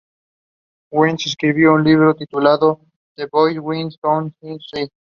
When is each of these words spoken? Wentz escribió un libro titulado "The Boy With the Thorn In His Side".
Wentz 0.91 1.27
escribió 1.27 1.73
un 1.75 1.83
libro 1.83 2.15
titulado 2.15 2.81
"The 3.17 3.27
Boy 3.27 3.59
With 3.59 3.89
the 3.89 3.97
Thorn 4.01 4.33
In 4.41 4.53
His 4.53 4.67
Side". 4.67 4.89